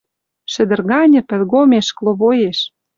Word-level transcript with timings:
Шӹдӹр 0.51 0.81
ганьы, 0.91 1.21
пӹлгомеш, 1.29 1.87
кловоеш. 1.97 2.59